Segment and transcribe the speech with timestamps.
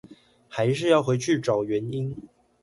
[0.49, 2.17] 還是要回去找原因